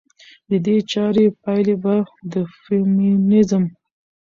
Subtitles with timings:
[0.49, 1.95] د دې چارې پايلې به
[2.31, 3.63] د فيمينزم